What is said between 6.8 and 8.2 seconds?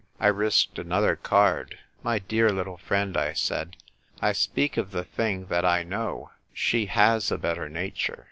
has a better nature."